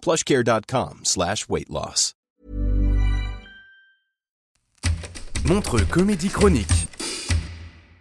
[0.00, 2.14] plushcare.com slash weight loss.
[5.44, 6.66] Montre Comédie Chronique.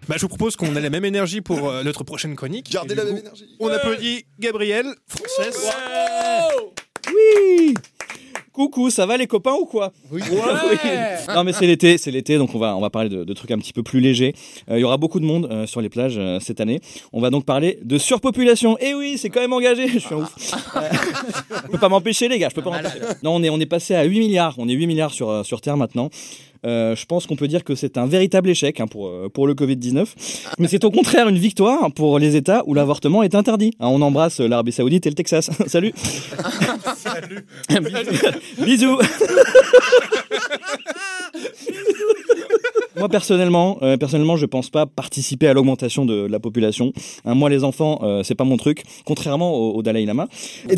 [0.07, 2.69] Bah, je vous propose qu'on ait la même énergie pour euh, notre prochaine chronique.
[2.71, 3.55] Gardez la même énergie.
[3.59, 5.71] On applaudit Gabriel, Frances.
[7.13, 7.73] Oui
[8.57, 10.19] Coucou, ça va les copains ou quoi Oui.
[11.35, 13.51] Non mais c'est l'été, c'est l'été, donc on va on va parler de, de trucs
[13.51, 14.33] un petit peu plus légers.
[14.71, 16.79] Euh, Il y aura beaucoup de monde euh, sur les plages euh, cette année.
[17.13, 18.75] On va donc parler de surpopulation.
[18.79, 19.87] Et oui, c'est quand même engagé.
[19.93, 20.33] Je suis un ouf.
[21.65, 22.97] Je peux pas m'empêcher les gars, je peux pas m'empêcher.
[23.21, 24.55] Non, on est on est passé à 8 milliards.
[24.57, 26.09] On est 8 milliards sur sur Terre maintenant.
[26.65, 29.47] Euh, je pense qu'on peut dire que c'est un véritable échec hein, pour, euh, pour
[29.47, 30.05] le Covid-19.
[30.59, 33.71] Mais c'est au contraire une victoire pour les États où l'avortement est interdit.
[33.79, 35.49] Hein, on embrasse l'Arabie Saoudite et le Texas.
[35.67, 35.93] Salut
[36.97, 37.45] Salut.
[38.65, 38.97] Bisous
[42.97, 46.93] Moi personnellement, euh, personnellement, je pense pas participer à l'augmentation de la population.
[47.25, 48.83] Hein, moi, les enfants, euh, c'est pas mon truc.
[49.05, 50.27] Contrairement au, au Dalai Lama.
[50.67, 50.75] Et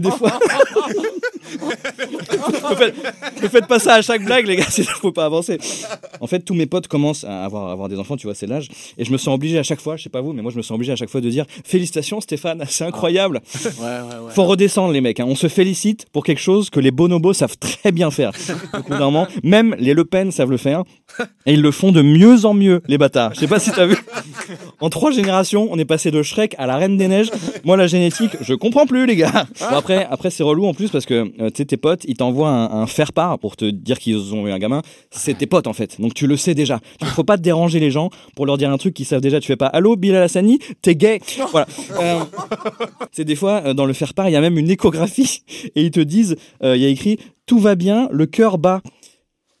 [0.00, 0.40] des fois,
[3.42, 4.66] ne faites, pas ça à chaque blague, les gars.
[4.68, 5.58] Sinon, peux pas avancer.
[6.20, 8.16] En fait, tous mes potes commencent à avoir, à avoir des enfants.
[8.16, 8.68] Tu vois, c'est l'âge.
[8.98, 9.96] Et je me sens obligé à chaque fois.
[9.96, 11.44] Je sais pas vous, mais moi, je me sens obligé à chaque fois de dire
[11.64, 12.64] félicitations, Stéphane.
[12.68, 13.40] C'est incroyable.
[14.30, 15.20] Faut redescendre les mecs.
[15.20, 15.26] hein.
[15.28, 18.32] On se félicite pour quelque chose que les bonobos savent très bien faire.
[18.72, 20.84] Donc, même les Le Pen savent le faire.
[21.46, 23.34] Et ils le font de mieux en mieux, les bâtards.
[23.34, 23.96] Je sais pas si t'as vu.
[24.80, 27.30] En trois générations, on est passé de Shrek à la Reine des Neiges.
[27.64, 29.46] Moi, la génétique, je comprends plus, les gars.
[29.60, 32.70] Bon, après, après c'est relou en plus parce que euh, tes potes, ils t'envoient un,
[32.70, 34.82] un faire-part pour te dire qu'ils ont eu un gamin.
[35.10, 36.00] C'est tes potes en fait.
[36.00, 36.80] Donc tu le sais déjà.
[37.00, 39.40] Il faut pas te déranger les gens pour leur dire un truc qu'ils savent déjà.
[39.40, 41.20] Tu fais pas Allô, Bilal Hassani, t'es gay?
[41.50, 41.66] Voilà.
[42.00, 42.20] Euh,
[43.12, 45.42] c'est des fois, euh, dans le faire-part, il y a même une échographie
[45.74, 48.82] et ils te disent, euh, il y a écrit Tout va bien, le cœur bat.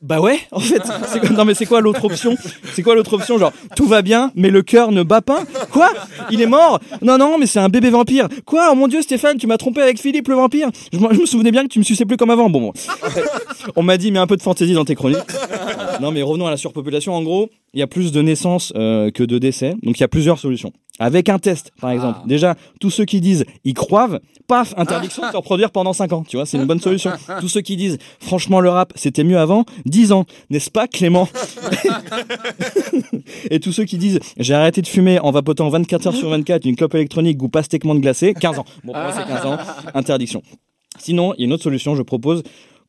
[0.02, 0.82] Bah ouais, en fait.
[1.30, 2.36] Non mais c'est quoi l'autre option?
[2.74, 3.38] C'est quoi l'autre option?
[3.38, 5.44] Genre tout va bien, mais le cœur ne bat pas?
[5.70, 5.90] Quoi?
[6.30, 6.80] Il est mort?
[7.02, 8.26] Non non, mais c'est un bébé vampire.
[8.44, 8.70] Quoi?
[8.72, 10.68] Oh mon dieu, Stéphane, tu m'as trompé avec Philippe le vampire.
[10.92, 12.50] Je, me- souvenais bien que tu me suçais plus comme avant.
[12.50, 12.72] Bon, bon.
[13.76, 15.18] on m'a dit mais un peu de fantaisie dans tes chroniques.
[16.00, 17.14] Non mais revenons à la surpopulation.
[17.14, 20.04] En gros, il y a plus de naissances euh, que de décès, donc il y
[20.04, 20.72] a plusieurs solutions.
[20.98, 22.20] Avec un test, par exemple.
[22.26, 26.24] Déjà, tous ceux qui disent ils croivent, paf, interdiction de se reproduire pendant 5 ans.
[26.26, 27.12] Tu vois, c'est une bonne solution.
[27.40, 31.28] Tous ceux qui disent franchement le rap c'était mieux avant, 10 ans, n'est-ce pas Clément
[33.50, 36.66] Et tous ceux qui disent j'ai arrêté de fumer en vapotant 24 heures sur 24
[36.66, 38.64] une clope électronique goût pastéquement de glacé, 15 ans.
[38.84, 39.56] Bon, pour moi c'est 15 ans,
[39.94, 40.42] interdiction.
[40.98, 42.42] Sinon, il y a une autre solution, je propose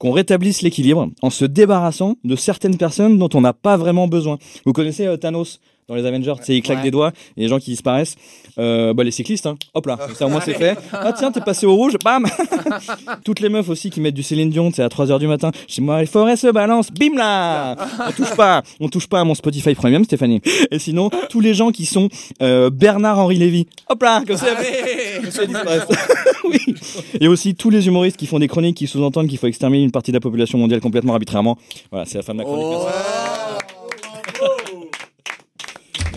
[0.04, 4.38] qu'on rétablisse l'équilibre en se débarrassant de certaines personnes dont on n'a pas vraiment besoin.
[4.66, 5.62] Vous connaissez euh, Thanos?
[5.88, 8.16] Dans les Avengers, tu sais, il claque des doigts, et les gens qui disparaissent.
[8.60, 9.56] Euh, bah, les cyclistes, hein.
[9.74, 10.78] hop là, ça au moins c'est fait.
[10.92, 12.26] Ah tiens, t'es passé au rouge, bam
[13.26, 15.52] Toutes les meufs aussi qui mettent du Céline Dion, c'est à 3h du matin.
[15.68, 17.76] Chez moi, les forêts se balancent, bim là
[18.08, 20.42] On touche pas, on touche pas à mon Spotify Premium, Stéphanie.
[20.70, 22.10] Et sinon, tous les gens qui sont
[22.42, 24.48] euh, Bernard-Henri Lévy, hop là, comme ça,
[25.22, 25.88] comme ça, ils disparaissent.
[26.50, 26.76] oui.
[27.20, 29.92] Et aussi tous les humoristes qui font des chroniques qui sous-entendent qu'il faut exterminer une
[29.92, 31.58] partie de la population mondiale complètement arbitrairement.
[31.92, 32.84] Voilà, c'est la fin de ma chronique.
[32.86, 33.73] Merci.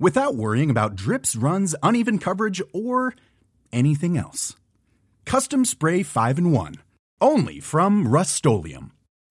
[0.00, 3.14] without worrying about drips, runs, uneven coverage, or
[3.72, 4.56] anything else.
[5.24, 6.74] Custom Spray 5 in 1.
[7.20, 8.44] Only from Rust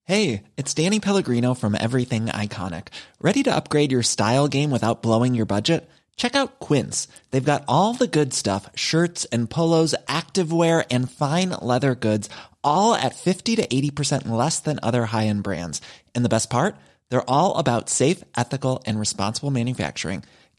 [0.05, 2.87] Hey, it's Danny Pellegrino from Everything Iconic.
[3.19, 5.89] Ready to upgrade your style game without blowing your budget?
[6.15, 7.07] Check out Quince.
[7.31, 12.29] They've got all the good stuff shirts and polos, activewear, and fine leather goods,
[12.63, 15.81] all at 50 to 80% less than other high-end brands.
[16.13, 16.75] And the best part?
[17.09, 20.23] They're all about safe, ethical, and responsible manufacturing.